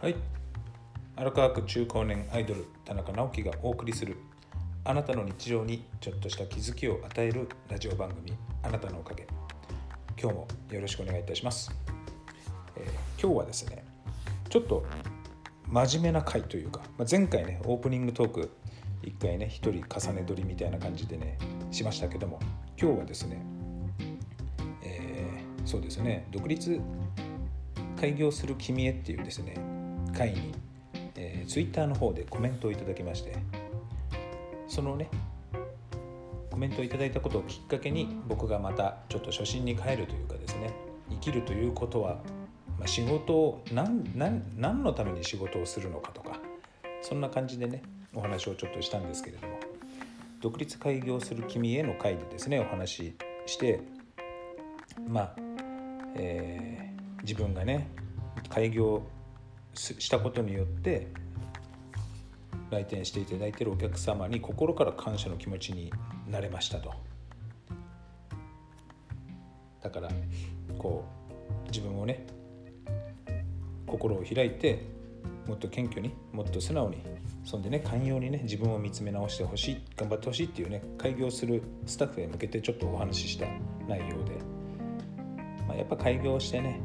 [0.00, 0.16] はい。
[1.16, 4.18] 荒川区中高年アイドル田中直樹がお送りする
[4.84, 9.26] あなたの日常にちょっとした気づきを与えるラジオ番組あなたのおかげ。
[10.20, 11.70] 今日もよろしくお願いいたします、
[12.76, 13.82] えー今日はですね
[14.50, 14.84] ちょっと
[15.66, 18.50] 真面目な回というか、まあ、前回ねオープニングトーク
[19.02, 21.38] 一回ね一人重ね撮りみたいな感じでね
[21.70, 22.38] しましたけども
[22.78, 23.42] 今日はですね、
[24.82, 26.80] えーそうですね独立
[27.98, 29.75] 開業する君へっていうですね
[30.16, 30.54] 会に、
[31.14, 33.36] えー、ツイッターの方でコメントをいただきまして
[34.68, 35.08] そのね
[36.50, 40.72] コメントをいただいたことをきっかけに僕がまたちょっと初心に帰るというかですね
[41.10, 42.22] 生きるということは、
[42.78, 44.02] まあ、仕事を何
[44.56, 46.40] 何のために仕事をするのかとか
[47.02, 47.82] そんな感じでね
[48.14, 49.60] お話をちょっとしたんですけれども
[50.40, 53.80] 独立開業する君への会でですねお話しして
[55.06, 55.36] まあ、
[56.14, 56.76] えー
[57.26, 57.88] 自分がね
[58.48, 59.02] 開業
[59.76, 61.08] したことによって
[62.70, 65.92] 来店していただいているお客様に心から感謝の気持ちに
[66.28, 66.92] なれましたと。
[69.82, 70.08] だから
[70.78, 71.04] こ
[71.64, 72.26] う自分をね
[73.86, 74.84] 心を開いて
[75.46, 77.02] もっと謙虚にもっと素直に
[77.44, 83.46] そんでね寛容にね自分を見つめ直してほしい頑張ってほしいっていうね開業するスタッフへ向けてちょっとお話しした
[83.86, 84.32] 内容で、
[85.68, 86.80] まあ、やっぱ開業してね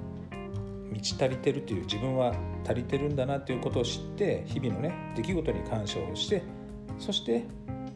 [0.91, 6.43] 満ち足りてるという自分は足りてるんだなということを知って日々のね出来事に感謝をして
[6.99, 7.43] そして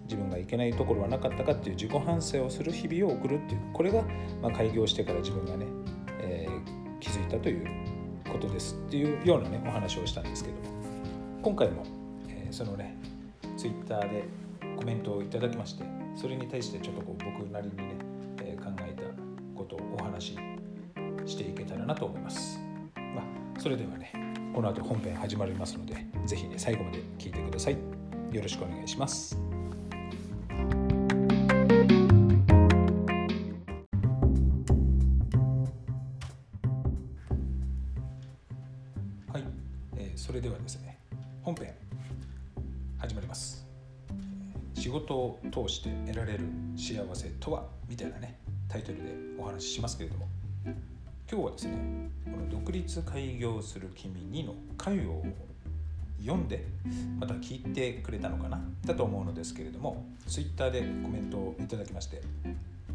[0.05, 4.03] 自分がいけないところはなかったかっていう自己反省をする日々を送るっていうこれが、
[4.41, 5.65] ま、開業してから自分がね、
[6.21, 7.67] えー気づいたという
[8.31, 10.55] ことですっていうようなねお話をしたんですけど
[11.43, 11.83] 今回も、
[12.29, 12.97] えーそのね
[13.57, 14.23] ツイッターで
[14.75, 15.83] コメントをいただきまして
[16.15, 17.95] それに対してちょっとこう僕なりにね、
[18.41, 19.03] えー考えた
[19.55, 20.37] ことをお話し
[21.25, 22.59] していけたらなと思います。
[22.95, 24.24] まあ、それではね
[24.55, 27.73] この後本編始まりますのでぜひね最後まで聞いてください。
[28.31, 29.37] よろしくお願いします。
[39.27, 39.43] はい、
[39.97, 40.99] えーそれではですね
[41.41, 41.73] 本編
[42.97, 43.67] 始まります。
[44.73, 46.45] 仕事を通して得られる
[46.77, 47.65] 幸せとは？
[47.89, 48.39] みたいなね
[48.69, 49.03] タイトルで
[49.37, 50.29] お話ししますけれども。
[51.27, 51.73] 今日はですね
[52.23, 55.23] この「独立開業する君に」の回を
[56.19, 56.67] 読んで
[57.19, 62.21] また聞いてくれたのかなだと思うのですけれども Twitter でコメントをいただきまして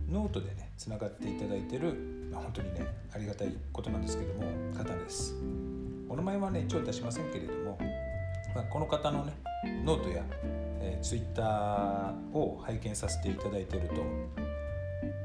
[0.08, 1.92] ノートでねつながっていただいてる、
[2.30, 4.42] まあ、本当にねありがたいことなんですけども
[4.74, 5.34] 方です。
[6.08, 7.78] お名前はね一応出しませんけれども、
[8.54, 9.32] まあ、この方のね
[9.84, 10.24] ノートや、
[10.80, 13.94] えー、Twitter を拝見させていただいてると、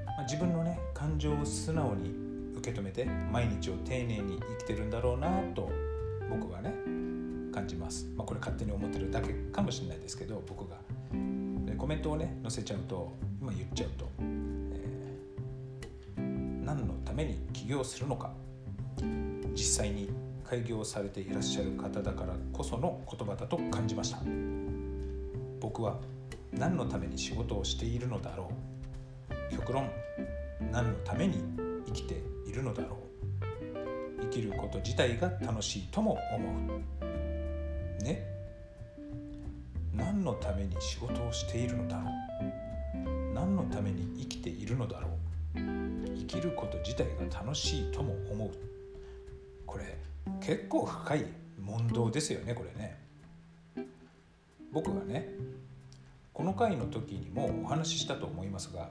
[0.08, 2.25] まあ、自分のね感情を素直に
[2.66, 5.70] 受け止めて毎日を丁寧に生きてるんだろうなと
[6.28, 6.74] 僕はね
[7.54, 10.78] 感じます、まあ、これ勝手に思ってるだけかもしれないですけど僕が。
[11.66, 18.32] でコメントをね載せちゃうと今言っちゃうと、えー何のために起業するのか。
[19.54, 20.10] 実際に
[20.44, 24.18] 開業されていらっしゃる方だからこその言葉だと感じました。
[25.62, 26.00] 僕は
[26.52, 28.50] 何のために仕事をしているのだろ
[29.52, 29.56] う。
[29.56, 29.90] 極論
[30.72, 31.44] 何のために
[31.86, 32.22] 生きて
[32.56, 34.22] るのだろう。
[34.22, 36.78] 生きること自体が楽しいとも思
[38.02, 38.04] う。
[38.04, 38.24] ね。
[39.94, 43.34] 何のために仕事をしているのだろう。
[43.34, 45.12] 何のために生きているのだろう。
[45.56, 48.52] 生きること自体が楽しいとも思う。
[49.66, 49.98] これ
[50.40, 51.26] 結構深い
[51.60, 52.98] 問答ですよねこれね。
[54.72, 55.30] 僕がね
[56.34, 58.90] この回の時にもお話ししたと思いますが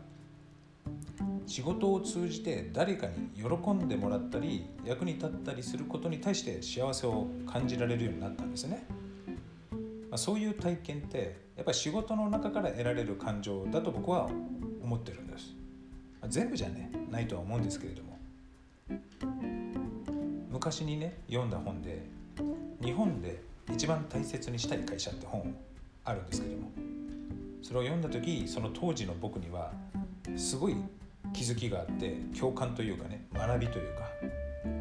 [1.46, 8.86] 仕事を通じて誰かに喜んでもらったり役に立ったりすることに対して幸せを感じられるようになったんですね、
[10.10, 14.28] まあ、そういう体験ってやっぱり仕事の中から得られる感情だと僕は
[14.82, 15.54] 思ってるんです、
[16.20, 18.18] まあ全部じゃねないとは思うんですけれども。
[20.50, 22.02] 昔にね読んだ本で
[22.82, 23.42] 日本で
[23.72, 25.54] 一番大切にしたい会社って本
[26.04, 26.70] あるんですけども。
[27.62, 29.72] それを読んだ時その当時の僕には
[30.36, 30.76] すごい
[31.32, 34.10] 気づきがあって共感というかね学びというか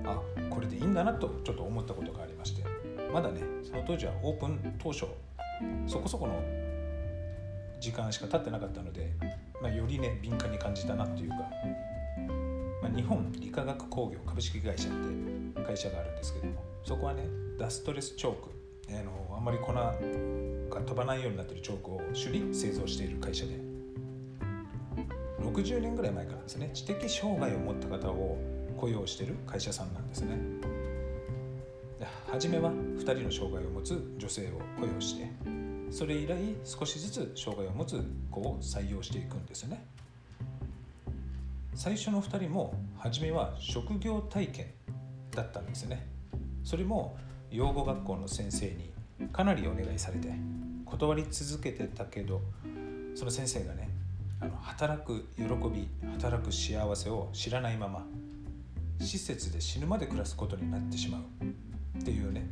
[0.05, 2.63] あこれでいいんだなとちょっと思ったことがありまして
[3.11, 5.05] まだねその当時はオープン当初
[5.87, 6.41] そこそこの
[7.79, 9.11] 時間しか経ってなかったので、
[9.61, 11.35] まあ、よりね敏感に感じたなというか、
[12.81, 14.91] まあ、日本理化学工業株式会社っ
[15.55, 17.23] て会社があるんですけどもそこはね
[17.59, 18.49] ダストレスチョーク
[18.89, 19.93] あのあんまり粉が
[20.81, 23.72] 飛ばないようになってるチョークを首里製造している会社で
[25.43, 28.37] 60年ぐらい前からですね知的障害を持った方を
[28.77, 30.37] 雇用してる会社さんなんですね。
[31.99, 35.29] で初めは2人の障害を持つ女性を雇用して
[35.91, 39.85] それ以来少しずつ障害を持つ子を採用していくんですよね。
[41.75, 44.67] 最初の2人も初めは職業体験
[45.31, 46.07] だったんですね。
[46.63, 47.17] それも
[47.51, 48.91] 養護学校の先生に
[49.31, 50.33] かなりお願いされて
[50.85, 52.41] 断り続けてたけど
[53.15, 53.89] その先生がね
[54.43, 55.43] あの働く喜
[55.73, 55.87] び
[56.19, 58.05] 働く幸せを知らないまま
[58.99, 61.21] 施設で死ぬまで暮らすことになってしまう。
[61.97, 62.49] っていうね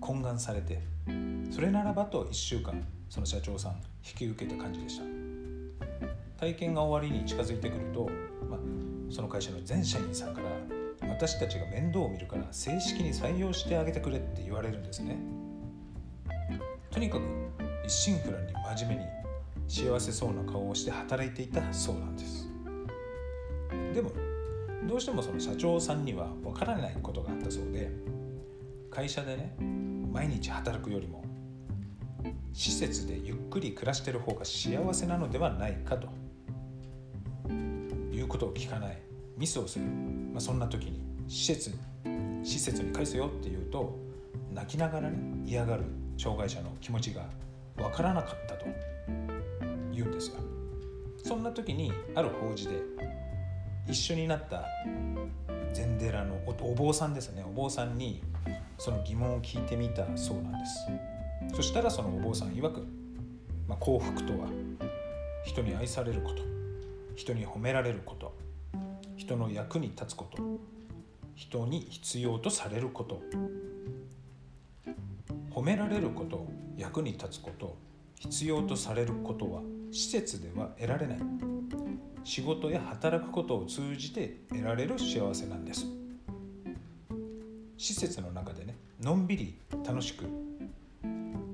[0.00, 0.80] 懇願されて
[1.50, 3.72] それならばと1週間その社長さん
[4.06, 5.04] 引き受けた感じでした。
[6.38, 8.08] 体験が終わりに近づいてくると、
[8.48, 8.56] ま、
[9.10, 15.18] その会社の全社員さんから私たちが面倒を見るから正式に採用してあげてくれって言われるんですね。
[16.92, 17.22] とにかく
[17.84, 19.23] 一心不乱に真面目に
[19.68, 22.48] 幸せそうな顔をして働いていたそうなんです。
[23.94, 24.10] でも
[24.86, 27.90] どうしてもその社長さんにはわからないことがあったそうで
[28.90, 29.56] 会社でね
[30.12, 31.24] 毎日働くよりも
[32.52, 36.08] 施設でゆっくり暮らしてる方が幸せなのではないかと
[38.12, 38.98] いうことを聞かない
[39.36, 41.74] ミスをする、まあ、そんな時に施設
[42.42, 43.98] 施設に返すよって言うと
[44.52, 45.84] 泣きながらね嫌がる
[46.16, 47.26] 障害者の気持ちが
[47.76, 48.93] 分からなかったと。
[49.94, 50.36] 言うんですよ。
[51.22, 52.82] そんな時にある法事で
[53.88, 54.64] 一緒になった
[55.72, 57.44] 禅寺のお坊さんですね。
[57.46, 58.22] お坊さんに
[58.78, 61.56] その疑問を聞いてみたそうなんです。
[61.56, 62.86] そしたらそのお坊さん曰く、
[63.68, 64.48] まあ、幸福とは
[65.44, 66.42] 人に愛されること
[67.16, 68.34] 人に褒められること
[69.16, 70.42] 人の役に立つこと
[71.34, 73.22] 人に必要とされること
[75.50, 76.46] 褒められること
[76.76, 77.76] 役に立つこと
[78.18, 79.60] 必要とされることは
[79.94, 81.18] 施設では得られない。
[82.24, 85.86] 仕事や働くことを通じて得られる幸せなんです。
[87.78, 89.56] 施設の中でねのんびり
[89.86, 90.24] 楽しく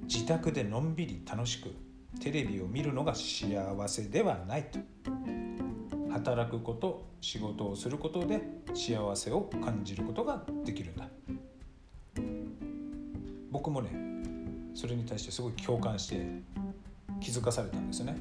[0.04, 1.70] 自宅でのんびり楽しく
[2.18, 4.64] テレビを見るのが幸せではない。
[4.70, 4.78] と
[6.10, 8.40] 働くこと仕事をすることで
[8.72, 11.08] 幸せを感じることができるんだ。
[13.50, 13.90] 僕もね
[14.72, 16.59] それに対してすごい共感して
[17.20, 18.16] 気づかされたんですね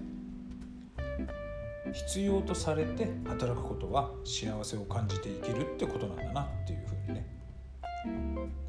[1.93, 7.39] 必要とされて働くことは幸せを感じて生きるってことなんだなっていうふうにね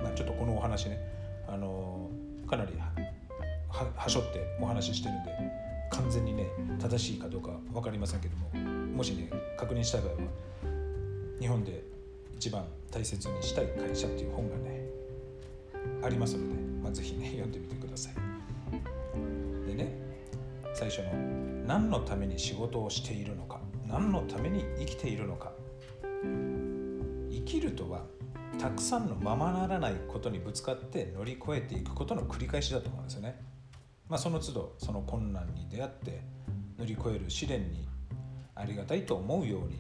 [0.03, 0.99] まあ、ちょっとこのお話ね、
[1.47, 2.11] あの
[2.49, 5.31] かなりはしょってお話ししてるんで
[5.91, 6.47] 完全にね
[6.81, 8.49] 正しいかどうか分かりませんけども
[8.97, 10.19] もしね確認したい場合は
[11.39, 11.83] 日本で
[12.37, 14.81] 一番大切にしたい会社っていう本がね
[16.03, 18.15] ありますので、まあ、ぜひね読んでみてください。
[19.67, 20.10] でね
[20.73, 21.13] 最初の
[21.67, 25.53] 何のために仕事をしているのか何のために生きているのか
[26.23, 28.03] 生きるとは
[28.59, 33.41] たくさんのままならないことにぶつかって乗り越えていくことの繰り返しだと思うんですよね。
[34.09, 36.21] まあ、その都度その困難に出会って
[36.79, 37.89] 乗り越える試練に
[38.55, 39.79] ありがたいと思うように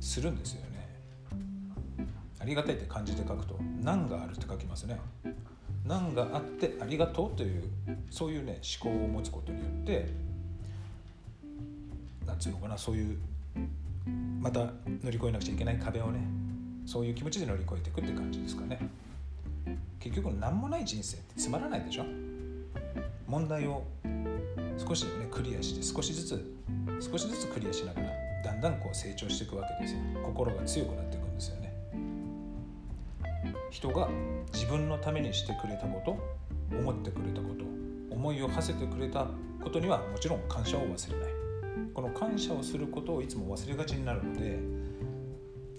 [0.00, 0.70] するんですよね。
[2.38, 5.00] ありがたいって漢字で書くと「難がある」って書きますね。
[5.84, 7.62] 難があってありがとうという
[8.10, 10.29] そういうね思考を持つことによって
[12.40, 13.18] 何て言うのかなそういう
[14.40, 16.20] また乗り越えなくちゃいけない壁をね
[16.86, 18.80] そういう気持ちで乗り越えていくって感じですかね。
[20.00, 22.04] 結局何もない人生ってつまらないでしょ？
[23.26, 23.84] 問題を
[24.78, 26.56] 少しねクリアして少しずつ
[27.12, 28.08] 少しずつクリアしながら
[28.42, 30.00] だんだんこう成長していくわけですよ。
[30.24, 31.74] 心が強くなっていくんですよね。
[33.70, 34.08] 人が
[34.54, 36.18] 自分のためにしてくれたこと
[36.74, 37.66] 思ってくれたこと
[38.14, 39.26] 思いを馳せてくれた
[39.62, 41.39] ことにはもちろん感謝を忘れない。
[41.94, 44.58] この感謝をすることをいつも忘れがちになるので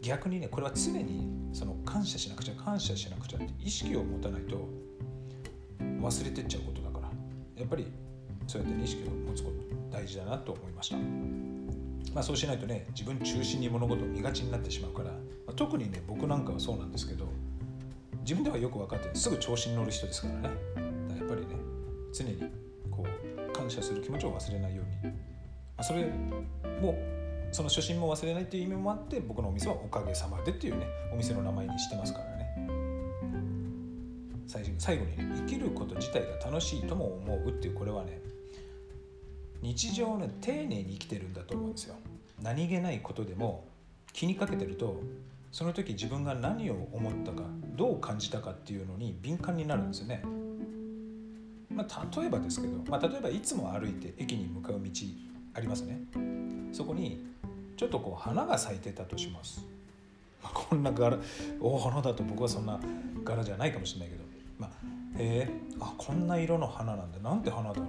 [0.02, 4.68] 逆にねこれは常にその感謝しなくちゃ感謝しなくちゃって意識を持たないと
[5.80, 7.10] 忘れてっちゃうことだから
[7.58, 7.88] やっぱり
[8.48, 10.98] そうやって、ね、意識を持つこと大事だなと思いました。
[12.14, 15.18] まあ、そうしないとね自分中心に物事を見がちになってしまうから、ま
[15.50, 17.26] あ、特にね僕なんかはそうなんですけど
[18.22, 21.48] 自分ではよく分かってすぐ調子に乗る人ですからねからやっぱりね
[22.12, 22.38] 常に
[22.90, 25.14] こう感謝する気持ちを忘れないように、
[25.84, 26.06] それ
[26.82, 26.98] も
[27.52, 32.42] その初心も忘れないっていう意味もあって僕のお店はおかげさまでっていうねお店の名前にしてますからね。
[34.48, 38.20] 最最後にね生きること自体が楽しいとも思うっていうこれはね
[39.62, 41.96] 日常ね丁寧に生きてるんだと思うんですよ。
[42.42, 43.66] 何気ないことでも
[44.14, 45.00] 気にかけてると
[45.52, 47.44] その時自分が何を思ったか
[47.76, 50.24] どう感じたかっていうのに敏感になるんですよね。
[51.70, 54.90] まあ、例えばですけど、まあ、例えばいつも歩いて駅に向かう道
[55.54, 56.00] ありますね。
[56.72, 57.26] そこに
[57.78, 59.66] ちょっとこう花が咲いてたとします、
[60.44, 61.18] まあ、こんな柄
[61.60, 62.80] お花だと僕はそんな
[63.24, 64.22] 柄じゃないかもしれないけど。
[64.60, 64.70] まあ、
[65.18, 67.18] へえあこんな色の花なんだ。
[67.20, 67.88] なんて花だろう。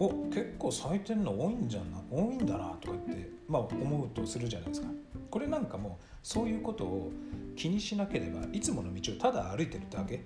[0.00, 4.88] お結構咲いてるの多いんじゃな多いんだなとか言って、まあ、思うとするじゃないですか。
[5.30, 7.12] これなんかもそういうことを
[7.54, 10.24] 気にしなければいつもの道をただ歩いてるだけ。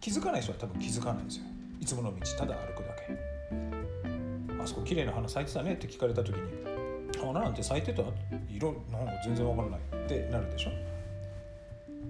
[0.00, 1.44] 気づかない人は多分気づかないんですよ。
[1.80, 3.23] いつもの道ただ歩くだけ。
[4.64, 6.42] あそこ綺麗な花咲いてたねって聞かれた時に
[7.20, 8.02] 花なんて咲いてた？
[8.50, 10.70] 色なんか全然わからないってなるでしょ？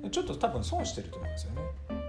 [0.09, 1.63] ちょっと多分損してると思うんですよね。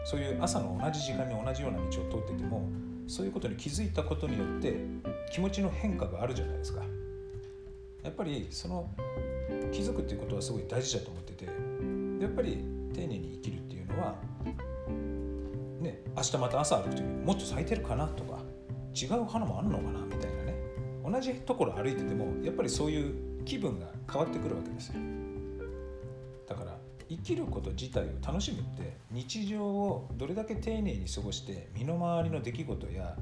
[0.06, 2.00] そういう朝の同じ時間に同じような道を通
[2.32, 2.70] ってても
[3.08, 4.76] そういうことに気づいたことによって
[5.32, 6.84] 気持ちの変化があるじゃないですか。
[8.04, 8.88] やっぱりその
[9.72, 11.46] 気づくっていうことはすごい大事だと思ってて
[12.22, 14.16] やっぱり丁寧に生きるっていうのは
[15.82, 18.40] ね明日また朝歩く時にもっと咲いてるかなとか
[18.94, 20.35] 違う花もあるのかなみたいな。
[21.10, 24.96] 同じところ歩いててもやっぱりそういう気分が変わってくるわけですよ。
[26.48, 26.78] だから
[27.10, 33.16] 生きること自体を楽しむって日常をどれだけ丁寧に過ごして身の回りの出来事や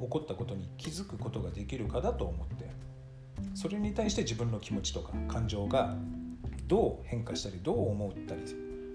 [0.00, 2.70] 起こったことに気づくことができるかだと思って
[3.54, 5.96] それに対して自分の気持ちとか感情が
[6.66, 8.42] どう変化したりどう思ったり、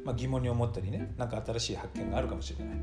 [0.05, 2.77] まあ、疑問に思ったりね何か新しい発見があるかもしれない。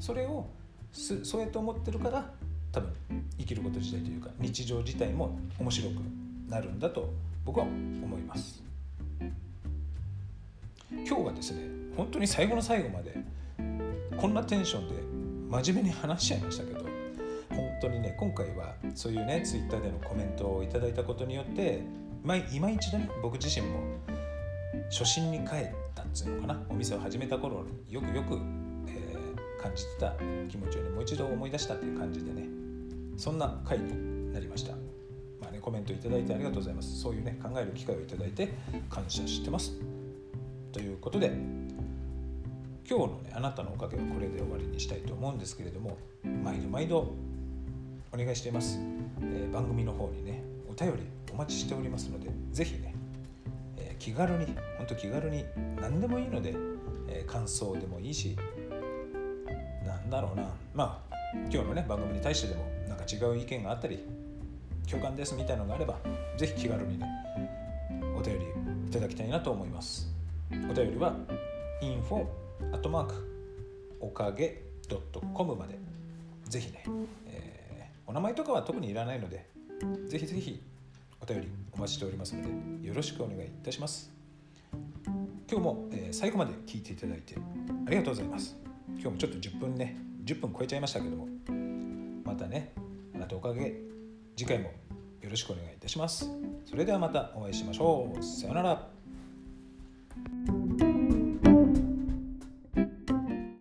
[0.00, 0.46] それを
[0.92, 2.30] そうやって思ってるから
[2.76, 2.92] 多分
[3.38, 5.94] 生きること自体というか日常自体も面白く
[6.50, 7.10] なるんだと
[7.42, 8.62] 僕は思います。
[10.90, 11.62] 今日はですね
[11.96, 13.16] 本当に最後の最後まで
[14.18, 14.94] こんなテンションで
[15.48, 16.84] 真面目に話しちゃいましたけど
[17.48, 21.82] 本当にね今回はそういうねツイッターでのコメントをいただいたことによって
[22.52, 23.80] 今一度ね僕自身も
[24.90, 28.34] 初心に帰ったっつうのかなお店を始めた頃によくよく、
[28.88, 30.12] えー、感じてた
[30.50, 32.65] 気持ちをねもう一度思い出したっていう感じでね
[33.16, 34.72] そんな回になりました。
[35.40, 37.00] まあねコメントいただいてありがとうございます。
[37.00, 38.52] そういうね考える機会をいただいて
[38.88, 39.72] 感謝してます。
[40.72, 41.32] ということで
[42.88, 45.96] 今日のねあなたのおかげはこれで終わりにしたいと思うんですけれども
[46.44, 47.14] 毎度毎度
[48.12, 48.78] お願いしています、
[49.20, 52.94] えー、番組の方にねお便りお待ちしておりますのでぜひね、
[53.78, 54.46] えー、気軽に
[54.78, 55.44] 本当気軽に
[55.80, 56.54] 何でもいいので、
[57.08, 58.36] えー、感想でもいいし
[59.84, 60.48] なんだろうな。
[60.74, 61.15] まあ
[61.52, 64.04] 今日のね番組に対してでもなんか違う意見があったり
[64.90, 65.98] 共感ですみたいなのがあれば
[66.36, 67.06] ぜひ気軽にね
[68.16, 68.44] お便り
[68.86, 70.08] いただきたいなと思います。
[70.70, 71.14] お便りは
[71.82, 72.26] info
[72.72, 73.14] アットマーク
[74.00, 74.62] おかげ
[75.34, 75.78] .com まで
[76.44, 76.84] ぜひね、
[77.26, 79.48] えー、お名前とかは特にいらないので
[80.06, 80.62] ぜひぜひ
[81.20, 82.42] お便りお待ちしておりますの
[82.80, 84.10] でよろしくお願いいたします。
[85.48, 87.36] 今日も、えー、最後まで聞いていただいて
[87.86, 88.56] ありがとうございます。
[88.88, 91.28] 今日もちょっと10分ね10分超えちゃいましたけども。
[92.24, 92.74] またね
[93.14, 93.74] あなたおかげ。
[94.36, 94.64] 次回も
[95.22, 96.28] よろしくお願いいたします。
[96.64, 98.22] それではまたお会いしましょう。
[98.22, 100.55] さようなら。